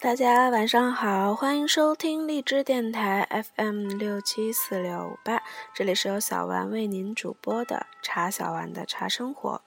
[0.00, 5.42] 大家晚上好，欢迎收听荔枝电台 FM 六七四六五八，
[5.74, 9.60] 这里是由小丸为您主播的茶小丸的茶生活。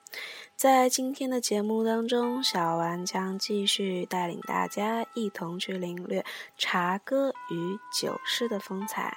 [0.56, 6.26] 在今天的节目当中，小丸将继续带领大家一同去领略
[6.58, 9.16] 茶歌与酒诗的风采。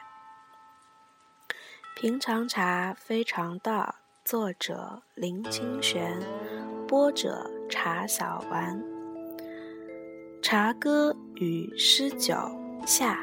[1.95, 6.21] 平常茶非常道，作者林清玄，
[6.87, 8.96] 播者茶小丸。
[10.41, 12.35] 茶歌与诗酒
[12.87, 13.19] 下。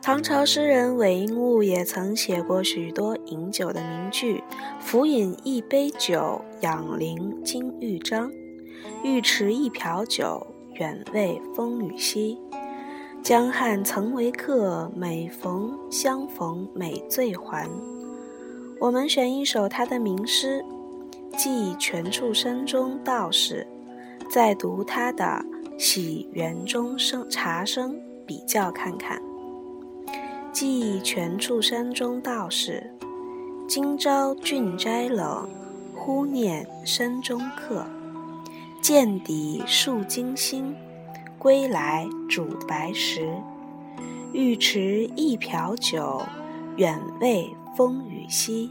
[0.00, 4.42] 唐朝诗人韦应物也曾写过许多饮酒的名句
[4.80, 8.30] ：“浮饮一杯酒，养灵金玉章；
[9.04, 12.38] 欲持一瓢酒，远慰风雨夕。”
[13.22, 17.68] 江汉曾为客，每逢相逢美醉还。
[18.80, 20.64] 我们选一首他的名诗，
[21.36, 23.66] 寄全处山中道士，
[24.30, 25.24] 再读他的
[25.78, 27.92] 《喜园中生茶声》，
[28.24, 29.20] 比较看看。
[30.50, 32.90] 寄全处山中道士，
[33.68, 35.46] 今朝郡斋冷，
[35.94, 37.84] 忽念山中客。
[38.80, 40.74] 见底数惊星。
[41.38, 43.30] 归来煮白石，
[44.32, 46.20] 欲持一瓢酒，
[46.76, 48.70] 远慰风雨夕。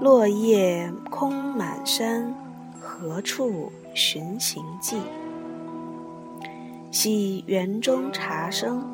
[0.00, 2.32] 落叶空满山，
[2.80, 4.96] 何处寻行迹？
[6.92, 8.86] 喜园中茶声，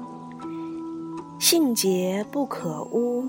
[1.38, 3.26] 性洁不可污，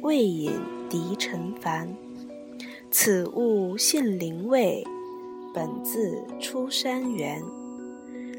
[0.00, 0.52] 未饮
[0.88, 1.94] 涤尘烦。
[2.90, 4.82] 此物现灵味，
[5.52, 7.42] 本自出山园。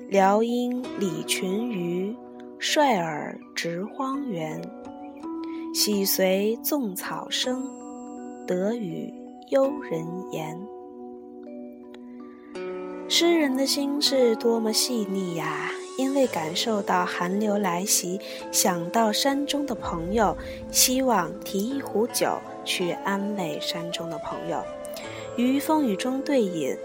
[0.10, 2.16] 辽阴李群鱼，
[2.58, 4.60] 率尔直荒原。
[5.72, 7.64] 喜随纵草生，
[8.48, 9.14] 得与
[9.52, 10.60] 幽人言。
[13.08, 15.70] 诗人的心是多么细腻呀！
[15.96, 18.20] 因为感受到寒流来袭，
[18.52, 20.36] 想到山中的朋友，
[20.72, 24.64] 希望提一壶酒去安慰山中的朋友，
[25.38, 26.76] 于风雨中对饮。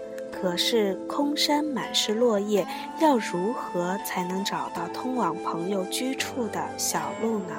[0.41, 2.67] 可是空山满是落叶，
[2.99, 7.55] 要如何才能找到通往朋友居处的小路呢？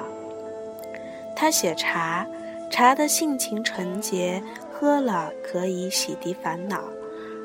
[1.35, 2.25] 他写茶，
[2.71, 6.83] 茶的性情纯洁，喝了可以洗涤烦恼。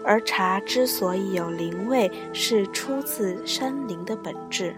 [0.04, 4.74] 而茶之所以有灵味，是出自山林的本质。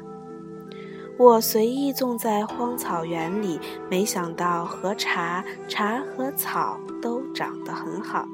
[1.17, 8.27] 我随意种在荒草原里，没想到和茶、茶和草都长得很好。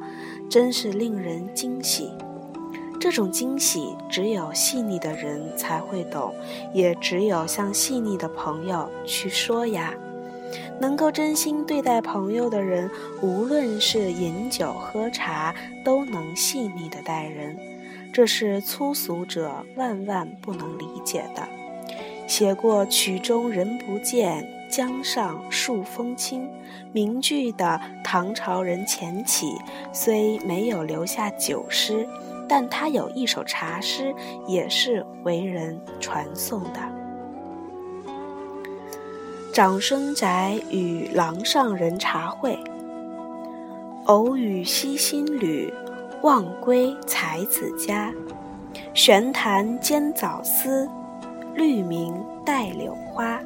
[0.50, 2.10] 真是令人惊喜，
[2.98, 6.34] 这种惊喜只有细腻的人才会懂，
[6.74, 9.94] 也只有向细腻的朋友去说呀。
[10.80, 12.90] 能够真心对待朋友的人，
[13.22, 17.56] 无论是饮酒喝茶，都能细腻的待人，
[18.12, 21.46] 这是粗俗者万万不能理解的。
[22.26, 26.48] 写过“曲中人不见，江上树风轻”。
[26.92, 29.56] 名句的唐朝人钱起
[29.92, 32.08] 虽没有留下酒诗，
[32.48, 34.14] 但他有一首茶诗，
[34.46, 36.80] 也是为人传颂的。
[39.52, 42.58] 长孙宅与郎上人茶会，
[44.04, 45.72] 偶与西新侣，
[46.22, 48.12] 望归才子家。
[48.94, 50.88] 玄坛兼早思，
[51.54, 52.14] 绿茗
[52.44, 53.40] 带柳花。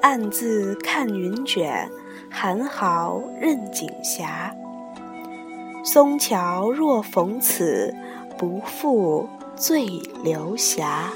[0.00, 1.90] 暗自看云卷，
[2.30, 4.54] 寒豪任景霞。
[5.84, 7.94] 松桥若逢此，
[8.38, 9.86] 不负醉
[10.22, 11.12] 流霞。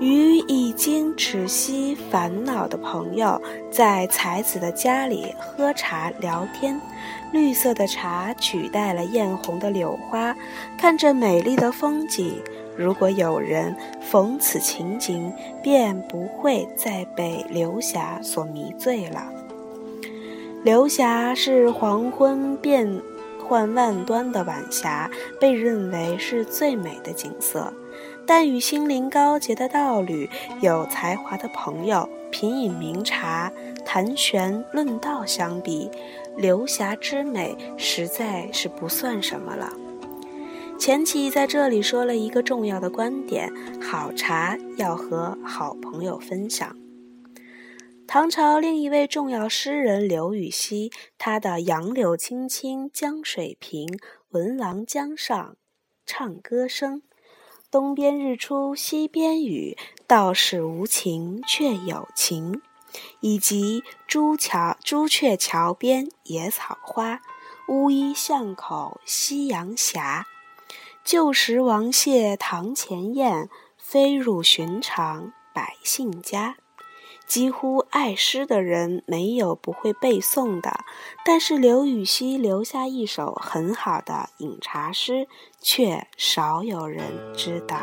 [0.00, 3.40] 与已经止息烦恼的朋友，
[3.70, 6.80] 在才子的家里喝茶聊天。
[7.32, 10.34] 绿色的茶取代了艳红的柳花，
[10.78, 12.40] 看着美丽的风景。
[12.76, 15.32] 如果有人逢此情景，
[15.62, 19.32] 便不会再被流霞所迷醉了。
[20.62, 23.00] 流霞是黄昏变
[23.38, 25.10] 幻万端的晚霞，
[25.40, 27.72] 被认为是最美的景色。
[28.26, 30.28] 但与心灵高洁的道侣、
[30.60, 33.52] 有才华的朋友品饮茗茶、
[33.84, 35.88] 谈玄论道相比，
[36.36, 39.72] 流霞之美实在是不算什么了。
[40.78, 43.50] 钱起在这里说了一个重要的观点：
[43.80, 46.76] 好茶要和好朋友分享。
[48.06, 53.88] 唐朝另一位重要诗人刘禹锡，他的“杨柳青青江水平，
[54.30, 55.56] 闻郎江上
[56.04, 57.02] 唱歌声”，
[57.70, 59.76] 东边日出西边雨，
[60.06, 62.62] 道是无晴却有晴，
[63.20, 67.20] 以及朱桥朱雀桥边野草花，
[67.68, 70.00] 乌衣巷口夕阳斜。
[71.04, 76.56] 旧时王谢堂前燕，飞入寻常百姓家。
[77.26, 80.80] 几乎爱诗的人没有不会背诵的，
[81.24, 85.26] 但是刘禹锡留下一首很好的饮茶诗，
[85.60, 87.02] 却少有人
[87.34, 87.80] 知道。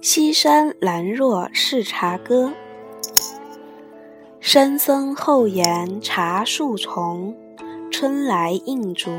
[0.00, 2.52] 西山兰若是茶歌。
[4.52, 7.34] 山僧后檐茶树丛，
[7.90, 9.10] 春来映竹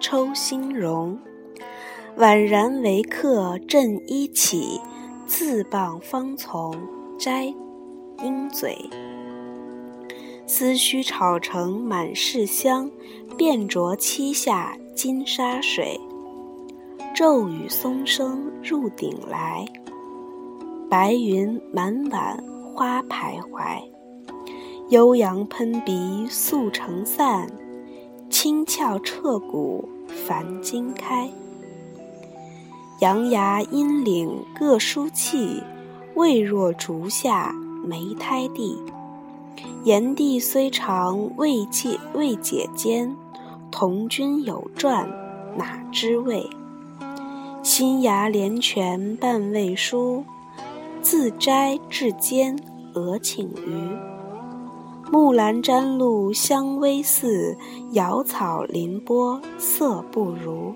[0.00, 1.16] 抽新容。
[2.16, 4.80] 宛然为客正衣起，
[5.26, 6.74] 自傍芳丛
[7.16, 7.54] 摘
[8.24, 8.76] 鹰嘴。
[10.44, 12.90] 思绪炒成满室香，
[13.38, 16.00] 便着七下金沙水。
[17.14, 19.64] 骤雨松声入顶来，
[20.90, 22.42] 白云满碗
[22.74, 23.89] 花徘徊。
[24.90, 27.48] 悠扬喷鼻素成散，
[28.28, 31.30] 轻翘彻骨繁金开。
[32.98, 35.62] 杨牙阴岭各书气，
[36.16, 37.54] 未若竹下
[37.84, 38.76] 梅胎地。
[39.84, 43.14] 炎帝虽长未解未解间，
[43.70, 45.08] 同君有传
[45.56, 46.50] 哪知味？
[47.62, 50.24] 新芽连泉半未疏，
[51.00, 52.58] 自摘至间
[52.94, 54.09] 俄请余。
[55.12, 57.56] 木兰沾露香微似，
[57.90, 60.72] 瑶草临波色不如。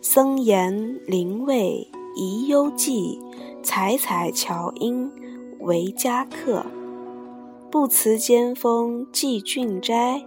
[0.00, 1.86] 僧言灵位
[2.16, 3.20] 宜幽寂，
[3.62, 5.08] 采采乔音
[5.60, 6.66] 为佳客。
[7.70, 10.20] 不辞尖峰寄俊斋，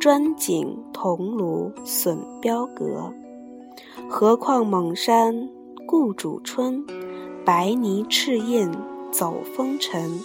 [0.00, 3.12] 专景桐庐损标阁。
[4.08, 5.46] 何况蒙山
[5.86, 6.82] 故主春，
[7.44, 8.70] 白泥赤印
[9.12, 10.18] 走风尘。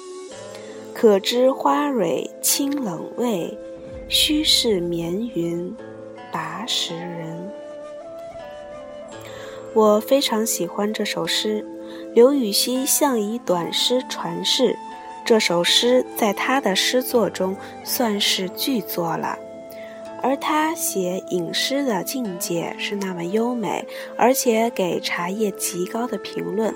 [0.94, 3.58] 可知花蕊清冷味，
[4.08, 5.76] 须是绵云
[6.32, 7.52] 拔时人。
[9.74, 11.66] 我非常喜欢这首诗，
[12.14, 14.78] 刘禹锡像以短诗传世，
[15.26, 19.38] 这首诗在他的诗作中算是巨作了。
[20.22, 23.86] 而他写饮诗的境界是那么优美，
[24.16, 26.74] 而且给茶叶极高的评论。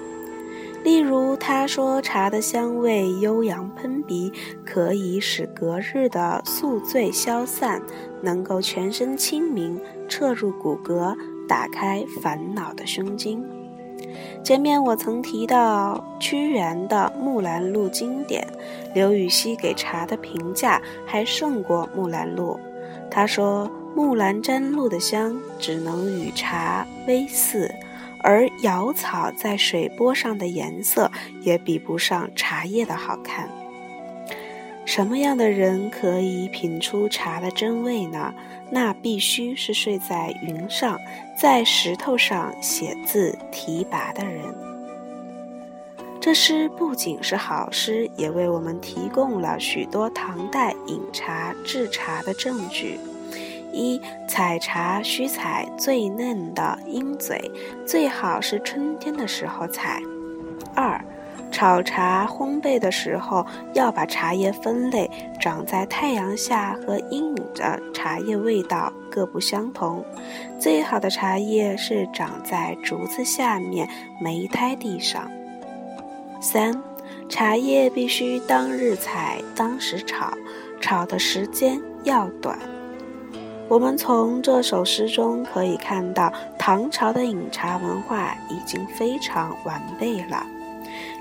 [0.88, 4.32] 例如，他说茶的香味悠扬喷鼻，
[4.66, 7.82] 可以使隔日的宿醉消散，
[8.22, 11.14] 能够全身清明，彻入骨骼，
[11.46, 13.44] 打开烦恼的胸襟。
[14.42, 18.48] 前面我曾提到屈原的《木兰录》经典，
[18.94, 22.58] 刘禹锡给茶的评价还胜过《木兰录》。
[23.12, 27.70] 他说：“木兰沾露的香，只能与茶微似。”
[28.28, 31.10] 而瑶草在水波上的颜色
[31.44, 33.50] 也比不上茶叶的好看。
[34.84, 38.34] 什么样的人可以品出茶的真味呢？
[38.70, 41.00] 那必须是睡在云上，
[41.40, 44.44] 在石头上写字提拔的人。
[46.20, 53.00] 这诗不仅是好诗，也为我们提供了许多唐代饮茶制茶的证据。
[53.78, 57.40] 一采茶需采最嫩的鹰嘴，
[57.86, 60.02] 最好是春天的时候采。
[60.74, 61.00] 二，
[61.52, 70.04] 炒茶烘焙的时候要把茶叶分类，长在太阳下和阴影的茶叶味道各不相同。
[70.60, 73.88] 最好的茶叶是长在竹子下面
[74.20, 75.30] 莓苔地上。
[76.42, 76.82] 三，
[77.30, 80.34] 茶叶必须当日采，当时炒，
[80.82, 82.58] 炒的时间要短。
[83.70, 90.46] 我们从这首诗中可以看到，唐朝的饮茶文化已经非常完备了。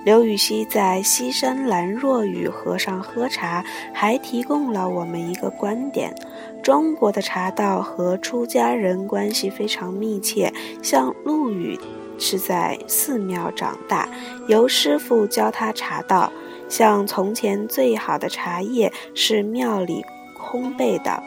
[0.04, 3.62] 刘禹锡在《西山兰若与和尚喝茶》
[3.92, 6.14] 还提供了我们一个观点：
[6.62, 10.52] 中国的茶道和出家人关系非常密切。
[10.80, 11.76] 像陆羽
[12.16, 14.08] 是在寺庙长大，
[14.46, 16.30] 由师傅教他茶道。
[16.68, 20.04] 像从前最好的茶叶是庙里
[20.38, 21.20] 烘焙的。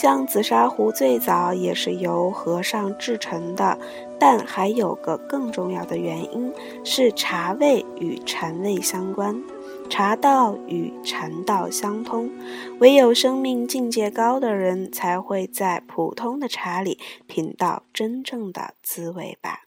[0.00, 3.78] 像紫砂壶最早也是由和尚制成的，
[4.18, 6.50] 但还有个更重要的原因
[6.82, 9.42] 是茶味与禅味相关，
[9.90, 12.30] 茶道与禅道相通，
[12.78, 19.64] 唯有生命境界高的人才会在普通的茶里品到真正的滋味吧。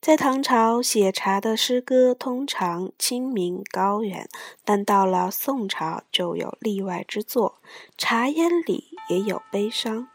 [0.00, 4.28] 在唐朝写茶的诗歌通常清明高远，
[4.64, 7.60] 但到了宋朝就有例外之作，
[7.96, 10.08] 茶烟里也有悲伤。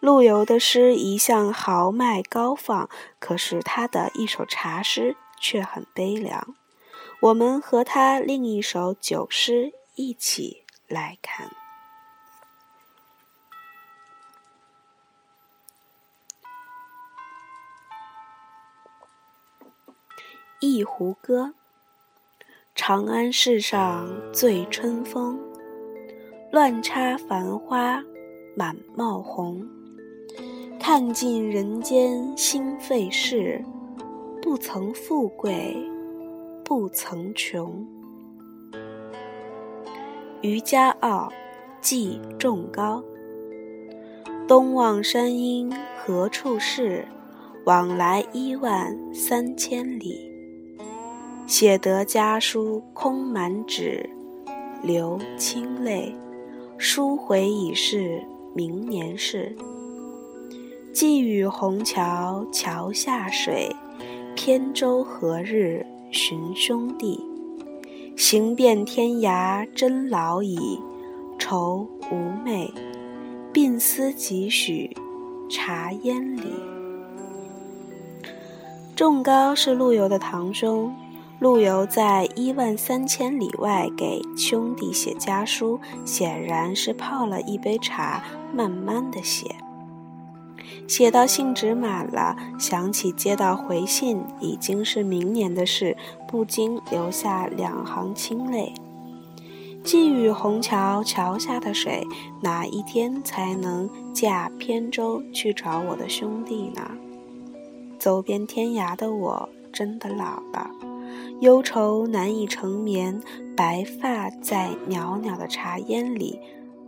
[0.00, 2.88] 陆游的诗一向豪迈高放，
[3.20, 6.56] 可是他的一首茶诗却很悲凉。
[7.20, 11.46] 我们和他另一首酒诗一起来看
[20.58, 21.54] 《一壶歌》：
[22.74, 25.38] 长安市上醉春风，
[26.50, 28.02] 乱插繁花
[28.54, 29.66] 满帽红。
[30.78, 33.64] 看尽人间心费事，
[34.40, 35.76] 不曾富贵，
[36.64, 37.86] 不曾穷。
[40.40, 41.32] 渔家傲，
[41.80, 43.02] 寄仲高。
[44.48, 47.06] 东望山阴何处是？
[47.64, 50.28] 往来一万三千里。
[51.46, 54.10] 写得家书空满纸，
[54.82, 56.12] 流清泪。
[56.76, 58.20] 书回已是
[58.54, 59.54] 明年事。
[60.92, 63.74] 寄与虹桥桥下水，
[64.36, 67.18] 扁舟何日寻兄弟？
[68.16, 70.78] 行遍天涯真老矣，
[71.38, 72.70] 愁无寐，
[73.54, 74.94] 鬓丝几许
[75.48, 76.42] 茶烟里。
[78.94, 80.94] 仲高是陆游的堂兄，
[81.42, 88.22] 陆游在一万三千里外给兄弟写家书，显然是泡了一杯茶，
[88.54, 89.56] 慢慢的写。
[90.86, 95.96] 写到信纸满了，想起接到回信已经是明年的事，
[96.28, 98.72] 不禁流下两行清泪。
[99.82, 102.06] 寄与虹桥桥下的水，
[102.40, 106.88] 哪一天才能驾扁舟去找我的兄弟呢？
[107.98, 110.70] 走遍天涯的我真的老了，
[111.40, 113.20] 忧愁难以成眠，
[113.56, 116.38] 白发在袅袅的茶烟里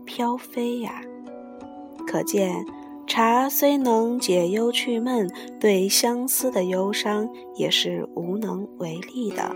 [0.05, 1.01] 飘飞呀，
[2.07, 2.65] 可见。
[3.07, 9.55] 茶虽能解忧去闷，对相思的忧伤也是无能为力的。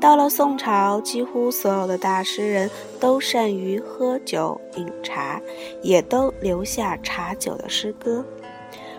[0.00, 2.70] 到了宋朝，几乎所有的大诗人
[3.00, 5.42] 都善于喝酒饮茶，
[5.82, 8.24] 也都留下茶酒的诗歌。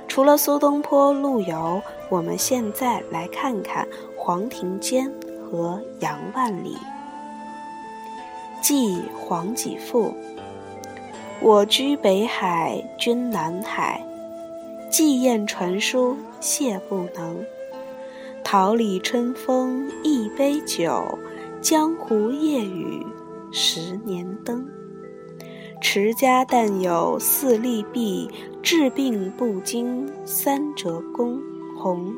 [0.10, 3.88] 除了苏东坡、陆游，我们现在来看看
[4.26, 5.12] 黄庭坚
[5.44, 6.78] 和杨万里。
[8.62, 10.06] 《寄黄几赋》
[11.42, 14.02] 我居北海，君南海。
[14.90, 17.44] 寄雁传书，谢不能。
[18.46, 21.20] 桃李春风一杯酒，
[21.60, 23.06] 江湖夜雨
[23.52, 24.66] 十年灯。
[25.82, 31.42] 持家但有四粒璧，治病不惊三折弓。
[31.78, 32.14] 红，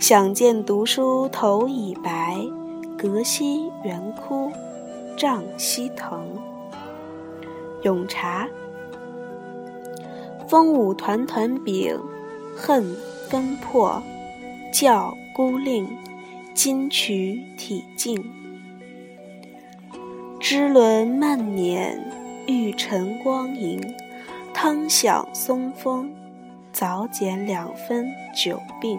[0.00, 2.34] 想见读书头已白，
[2.98, 4.50] 隔溪猿哭，
[5.14, 6.26] 杖西藤。
[7.82, 8.48] 咏茶，
[10.48, 11.96] 风舞团团饼，
[12.56, 12.96] 恨
[13.28, 14.02] 分破，
[14.72, 15.86] 教孤令，
[16.54, 18.24] 金曲体静。
[20.40, 22.02] 支轮慢捻，
[22.46, 23.94] 玉晨光影，
[24.54, 26.10] 汤响松风，
[26.72, 28.98] 早减两分酒病。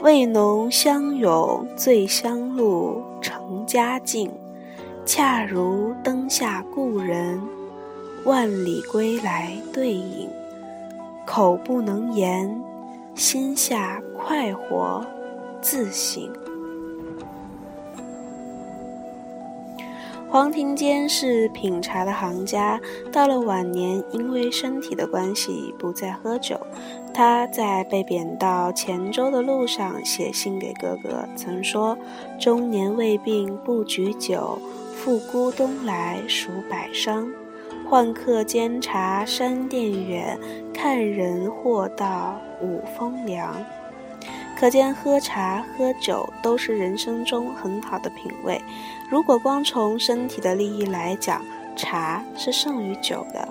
[0.00, 4.30] 味浓香涌醉香露，成佳境。
[5.04, 7.38] 恰如灯下故人，
[8.24, 10.28] 万里归来对影。
[11.26, 12.62] 口不能言，
[13.14, 15.04] 心下快活
[15.60, 16.30] 自省。
[20.30, 26.56] 黄庭坚是品茶的行家，到了晚年，因为身体的关系不再喝酒。
[27.12, 31.98] 他在被贬到黔州的路上写信给哥哥，曾说
[32.38, 34.56] ：“中年未病不举酒。”
[34.94, 37.26] 复孤东来数百觞，
[37.88, 40.38] 换客煎茶山殿远，
[40.72, 43.52] 看人或道五风凉。
[44.56, 48.60] 可见喝茶喝酒都是人生中很好的品味。
[49.10, 51.42] 如果光从身体的利益来讲，
[51.76, 53.48] 茶是胜于酒的。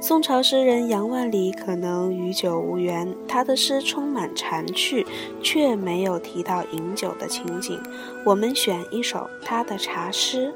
[0.00, 5.04] 宋朝诗人杨万里可能与酒无缘，他的诗充满禅趣，
[5.42, 7.82] 却没有提到饮酒的情景。
[8.24, 10.52] 我们选一首他的茶诗，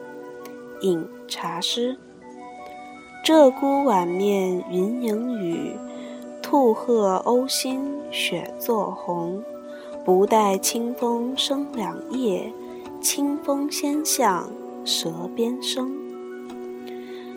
[0.82, 1.96] 《饮茶诗》：
[3.26, 5.72] 鹧鸪晚面云影雨，
[6.40, 9.42] 兔鹤鸥心雪作红。
[10.04, 12.50] 不待清风生两叶，
[13.00, 14.52] 清风先向
[14.84, 15.96] 舌边生。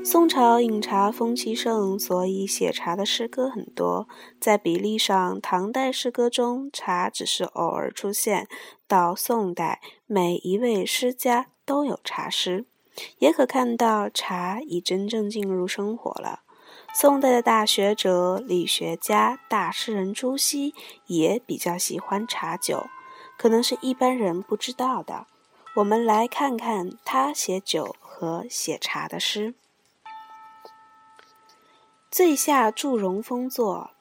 [0.04, 4.08] 宋朝饮茶风气盛，所以写茶的诗歌很多。
[4.40, 8.46] 在比例上，唐代诗歌中茶只是偶尔出现；
[8.88, 12.66] 到宋代，每一位诗家都有茶诗，
[13.20, 16.40] 也可看到茶已真正进入生活了。
[16.96, 20.74] 宋代的大学者、理学家、大诗人朱熹
[21.06, 22.88] 也比较喜欢茶酒，
[23.38, 25.28] 可能是一般人不知道的。
[25.76, 29.54] 我们来看看他写酒和写茶的诗。
[32.10, 33.92] 醉下祝融峰作，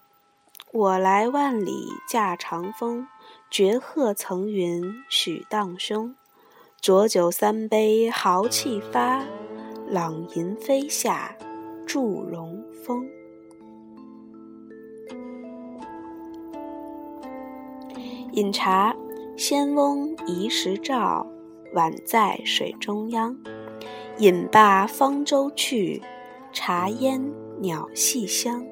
[0.72, 3.06] 我来万里驾长风。
[3.48, 6.14] 绝壑层云许荡胸，
[6.80, 9.24] 浊酒三杯豪气发。
[9.88, 11.36] 朗吟飞下
[11.84, 13.08] 祝融峰。
[18.32, 18.94] 饮茶，
[19.36, 21.26] 仙翁移石照，
[21.74, 23.36] 宛在水中央。
[24.18, 26.02] 饮罢方舟去，
[26.52, 27.32] 茶烟。
[27.62, 28.64] 鸟戏香。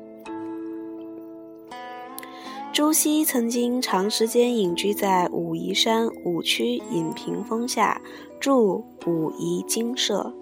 [2.73, 8.01] 朱熹曾经长时间隐居在武夷山五曲隐屏峰下，
[8.41, 10.33] 住武夷精舍。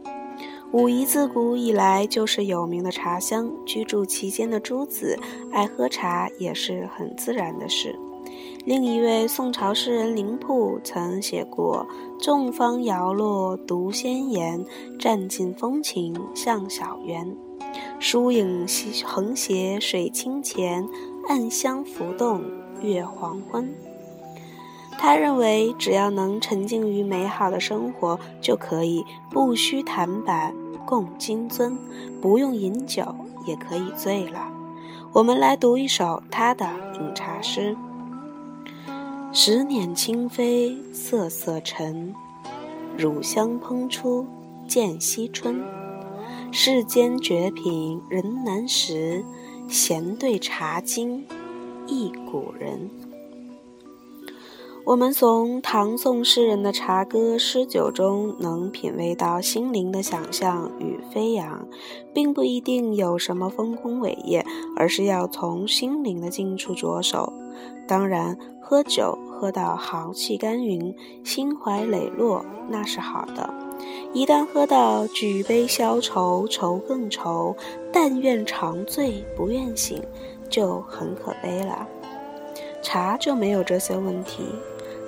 [0.70, 5.18] 武夷自古以来就是有名的茶乡，居住其间的诸子
[5.50, 7.98] 爱喝茶也是很自然的事。
[8.66, 11.87] 另一位宋朝诗人林瀑曾写过
[12.18, 14.66] ：“众芳摇落独先言，
[14.99, 17.37] 占尽风情向小园。”
[18.00, 18.66] 疏影
[19.04, 20.85] 横斜水清浅，
[21.28, 22.42] 暗香浮动
[22.82, 23.73] 月黄昏。
[24.99, 30.52] 他认为，只要能沉浸于美好的生活，就可以不需檀板
[30.85, 31.76] 共金樽，
[32.20, 33.04] 不用饮酒
[33.46, 34.49] 也可以醉了。
[35.12, 37.76] 我们来读一首他的饮茶诗：
[39.38, 42.14] 十年清飞瑟瑟沉，
[42.97, 44.25] 乳香烹出
[44.66, 45.62] 见西春。
[46.50, 49.23] 世间绝品人难识，
[49.69, 51.23] 闲对茶经
[51.87, 52.88] 忆古人。
[54.87, 61.68] 我们从唐宋诗人的茶歌诗酒中，能品味到心灵的想象与飞扬，
[62.14, 64.46] 并不一定有什么丰功伟业，
[64.77, 67.35] 而是要从心灵的近处着手。
[67.87, 73.53] 当然，喝酒喝到豪气干云、心怀磊落，那是好的。
[74.12, 77.55] 一旦喝到举杯消愁，愁更愁，
[77.92, 80.03] 但愿长醉不愿醒，
[80.49, 81.87] 就很可悲了。
[82.83, 84.42] 茶就没有这些问题，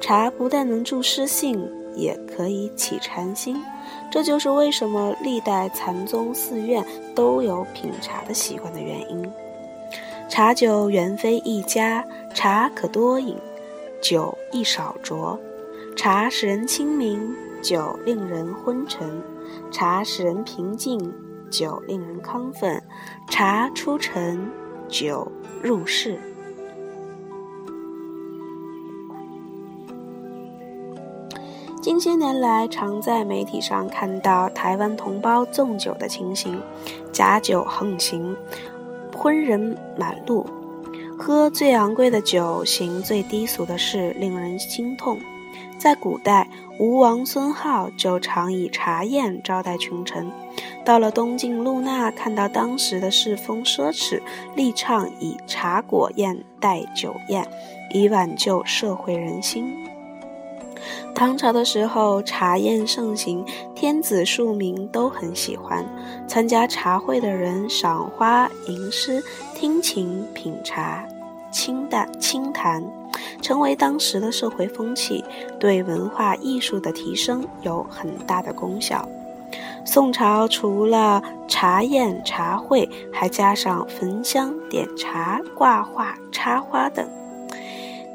[0.01, 3.57] 茶不但能助诗兴，也可以起禅心。
[4.11, 9.31] 这就是为什么历代禅宗寺院都有品茶的习惯的原因。
[10.29, 13.35] 茶酒原非一家，茶可多饮，
[14.01, 15.39] 酒亦少酌。
[15.97, 17.35] 茶使人清明。
[17.61, 19.21] 酒令人昏沉，
[19.73, 20.97] 茶使人平静；
[21.51, 22.81] 酒令人亢奋，
[23.29, 24.49] 茶出尘，
[24.87, 25.27] 酒
[25.61, 26.21] 入世。
[31.83, 36.61] 近些年来，常在媒体上看到台湾同胞纵酒的情形，
[37.11, 38.37] 假酒横行，
[39.17, 40.47] 昏人满路，
[41.18, 45.18] 喝最昂贵的酒，行最低俗的事，令人心痛。
[45.76, 50.31] 在古代，吴王孙皓就常以茶宴招待群臣。
[50.85, 54.20] 到了东晋陆纳，看到当时的世风奢侈，
[54.54, 57.46] 力倡以茶果宴代酒宴，
[57.92, 59.74] 以挽救社会人心。
[61.14, 65.85] 唐朝的时候，茶宴盛行，天子庶民都很喜欢。
[66.28, 69.22] 参加茶会的人赏花、吟诗、
[69.61, 71.05] 听琴、品茶、
[71.51, 72.81] 清淡清谈。
[73.42, 75.25] 成为当时的社会风气，
[75.59, 79.09] 对文化艺术的提升有很大的功效。
[79.85, 87.05] 宋朝除了茶宴、茶会，还加上焚香、点茶、挂画、插花等。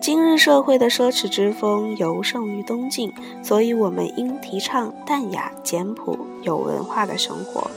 [0.01, 3.11] 今日社会的奢侈之风尤胜于东晋，
[3.43, 7.69] 所以我们应提倡淡雅、简朴、有文化的生活。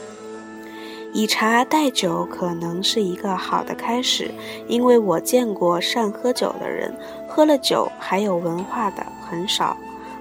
[1.13, 4.29] 以茶代酒可能是一个好的开始，
[4.67, 6.95] 因为我见过善喝酒的人，
[7.27, 9.75] 喝了酒还有文化的很少；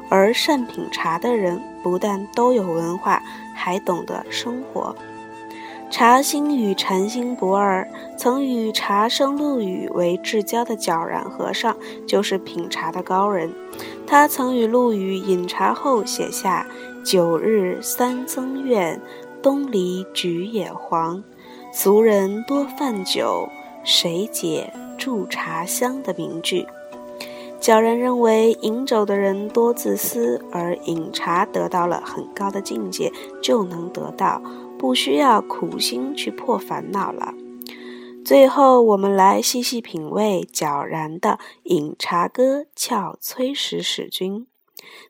[0.09, 3.23] 而善品茶的人，不但都有文化，
[3.55, 4.95] 还懂得生活。
[5.89, 11.77] 茶心与禅心不二，曾与茶圣陆羽为至交的皎然和尚，
[12.09, 13.53] 就是品茶的高人。
[14.07, 16.67] 他曾与陆羽饮茶后写下
[17.05, 19.01] “九日三僧院”。
[19.47, 21.23] 东篱菊也黄，
[21.73, 23.49] 俗人多饭酒，
[23.85, 26.67] 谁解驻茶香的名句。
[27.61, 34.43] 皎然认为，饮酒的人多自私，而饮茶得到了很高的境界，就能得到
[34.77, 37.33] 不需要苦心去破烦恼了。
[38.25, 44.41] 最后，我们来细细品味皎然的《饮茶歌·俏崔石使君》。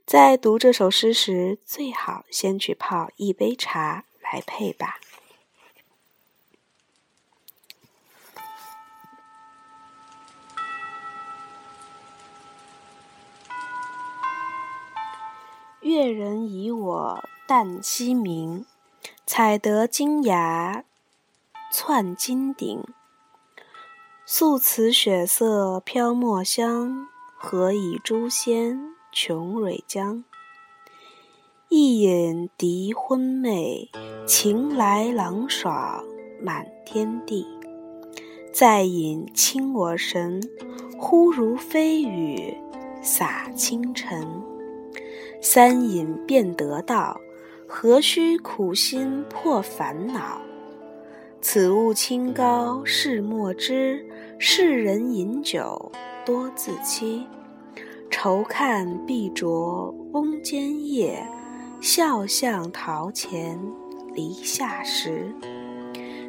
[0.05, 5.01] 在读这首诗时，最好先去泡一杯茶来配吧。
[15.81, 18.67] 月人以我旦夕鸣，
[19.25, 20.85] 采得金芽
[21.73, 22.85] 窜金顶。
[24.25, 30.25] 素瓷雪色飘墨香，何以诛仙穷蕊浆？
[31.69, 33.89] 一饮涤昏寐，
[34.25, 36.05] 情来朗爽
[36.41, 37.45] 满天地。
[38.53, 40.41] 再饮清我神，
[40.97, 42.55] 忽如飞雨
[43.03, 44.25] 洒清尘。
[45.43, 47.21] 三饮便得道，
[47.67, 50.41] 何须苦心破烦恼？
[51.41, 54.07] 此物清高是莫知，
[54.39, 55.91] 世人饮酒
[56.25, 57.27] 多自欺。
[58.09, 61.29] 愁看碧卓翁间夜，
[61.81, 63.59] 笑向陶前
[64.15, 65.33] 篱下时。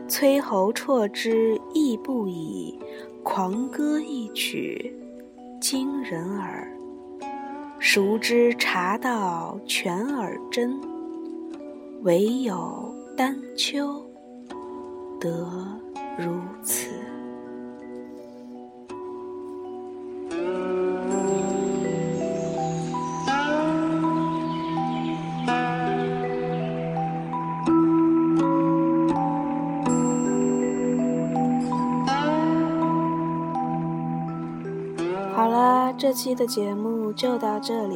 [0.07, 2.79] 崔侯啜之亦不已，
[3.23, 4.95] 狂歌一曲
[5.59, 6.71] 惊人耳。
[7.79, 10.79] 熟知茶道全耳真，
[12.03, 14.01] 唯有丹丘
[15.19, 15.29] 得
[16.17, 16.89] 如此。
[36.17, 37.95] 期的节目就到这里。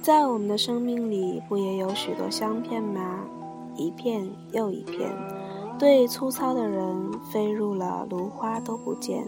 [0.00, 3.24] 在我们的生命里，不也有许多香片吗？
[3.74, 5.10] 一片又一片。
[5.76, 9.24] 对粗糙的人，飞入了芦花都不见；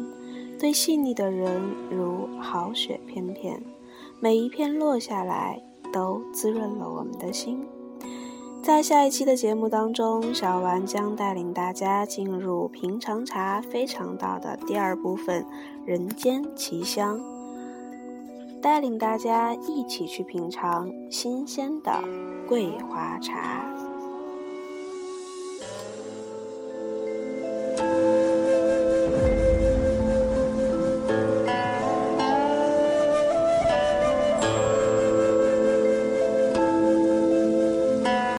[0.61, 3.61] 对细腻的人，如好雪片片。
[4.21, 5.61] 每一片落下来，
[5.93, 7.67] 都滋润了我们的心。
[8.63, 15.45] 在下一期的节目当中，小丸将带领大家进入《平常茶非常道》的第二部分——
[15.85, 17.21] 人间奇香，
[18.61, 22.03] 带领大家一起去品尝新鲜的
[22.47, 23.88] 桂花茶。